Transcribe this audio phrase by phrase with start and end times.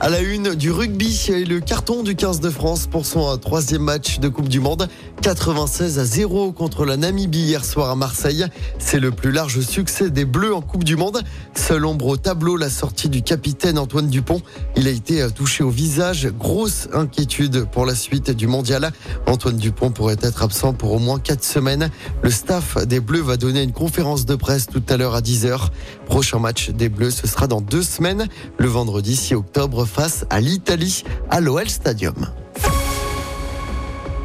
[0.00, 4.18] À la une du rugby le carton du 15 de France pour son troisième match
[4.18, 4.88] de Coupe du Monde.
[5.22, 8.44] 96 à 0 contre la Namibie hier soir à Marseille.
[8.78, 11.22] C'est le plus large succès des Bleus en Coupe du Monde.
[11.54, 14.42] Seul ombre au tableau, la sortie du capitaine Antoine Dupont.
[14.76, 16.28] Il a été touché au visage.
[16.38, 18.90] Grosse inquiétude pour la suite du mondial.
[19.26, 21.88] Antoine Dupont pourrait être absent pour au moins 4 semaines.
[22.22, 25.68] Le staff des Bleus va donner une conférence de presse tout à l'heure à 10h.
[26.06, 28.26] Prochain match des Bleus, ce sera dans deux semaines,
[28.58, 32.28] le vendredi 6 octobre face à l'Italie à l'OL Stadium.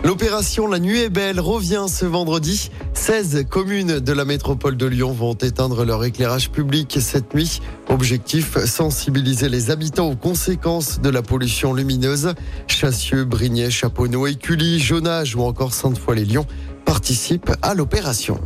[0.04, 2.72] L'opération La Nuit est belle revient ce vendredi.
[2.94, 7.62] 16 communes de la métropole de Lyon vont éteindre leur éclairage public cette nuit.
[7.90, 12.34] Objectif, sensibiliser les habitants aux conséquences de la pollution lumineuse.
[12.68, 16.46] Chassieux, Brignais, Chaponneau, Écully, Jonage ou encore Sainte-Foy-les-Lyons
[16.86, 18.40] participent à l'opération.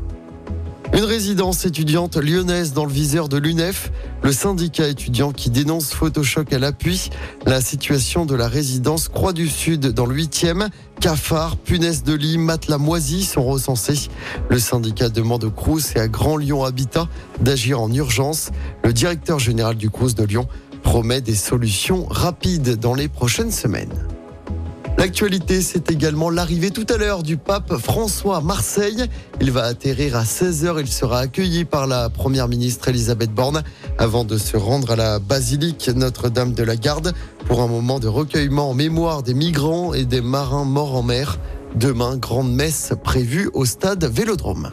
[0.95, 3.91] Une résidence étudiante lyonnaise dans le viseur de l'UNEF.
[4.21, 7.09] Le syndicat étudiant qui dénonce Photoshop à l'appui.
[7.47, 10.69] La situation de la résidence Croix du Sud dans le 8e.
[10.99, 14.07] Cafards, punaises de lit, matelas moisis sont recensés.
[14.49, 17.09] Le syndicat demande au Crous et à Grand Lyon Habitat
[17.41, 18.51] d'agir en urgence.
[18.83, 20.47] Le directeur général du Crous de Lyon
[20.83, 24.12] promet des solutions rapides dans les prochaines semaines.
[24.97, 29.05] L'actualité, c'est également l'arrivée tout à l'heure du pape François à Marseille.
[29.41, 30.79] Il va atterrir à 16h.
[30.79, 33.63] Il sera accueilli par la première ministre Elisabeth Borne
[33.97, 37.13] avant de se rendre à la basilique Notre-Dame de la Garde
[37.47, 41.39] pour un moment de recueillement en mémoire des migrants et des marins morts en mer.
[41.75, 44.71] Demain, grande messe prévue au stade Vélodrome.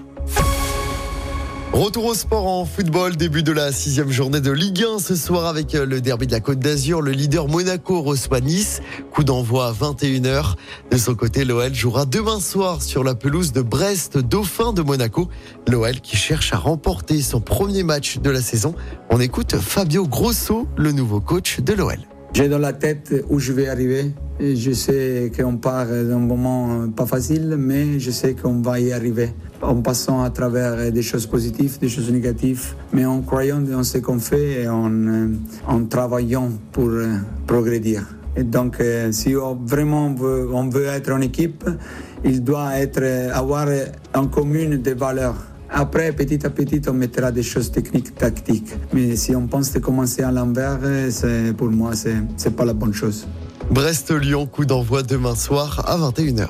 [1.73, 5.47] Retour au sport en football, début de la sixième journée de Ligue 1 ce soir
[5.47, 7.01] avec le derby de la Côte d'Azur.
[7.01, 8.83] Le leader Monaco reçoit Nice.
[9.13, 10.57] Coup d'envoi à 21h.
[10.91, 15.29] De son côté, l'OL jouera demain soir sur la pelouse de Brest, dauphin de Monaco.
[15.69, 18.75] L'OL qui cherche à remporter son premier match de la saison.
[19.09, 21.99] On écoute Fabio Grosso, le nouveau coach de l'OL.
[22.33, 24.13] J'ai dans la tête où je vais arriver.
[24.39, 29.31] Je sais qu'on part d'un moment pas facile, mais je sais qu'on va y arriver
[29.61, 33.99] en passant à travers des choses positives, des choses négatives, mais en croyant dans ce
[33.99, 34.91] qu'on fait et en,
[35.67, 36.91] en travaillant pour
[37.47, 37.99] progréder.
[38.37, 41.69] Et donc, si vraiment on veut être en équipe,
[42.25, 43.03] il doit être,
[43.35, 43.67] avoir
[44.15, 45.37] en commune des valeurs.
[45.73, 48.73] Après, petit à petit, on mettra des choses techniques, tactiques.
[48.93, 50.79] Mais si on pense de commencer à l'envers,
[51.57, 53.27] pour moi, ce n'est pas la bonne chose.
[53.71, 56.49] Brest-Lyon, coup d'envoi demain soir à 21h.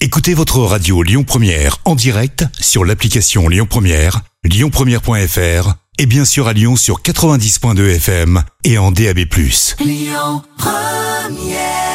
[0.00, 6.48] Écoutez votre radio Lyon Première en direct sur l'application Lyon Première, lyonpremière.fr et bien sûr
[6.48, 9.18] à Lyon sur 90.2 FM et en DAB+.
[9.18, 11.89] Lyon Première